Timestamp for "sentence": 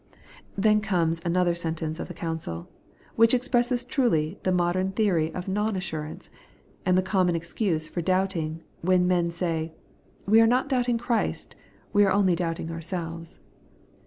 1.53-1.99